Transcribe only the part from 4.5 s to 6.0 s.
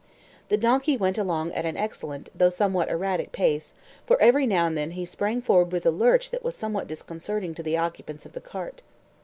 and then he sprang forward with a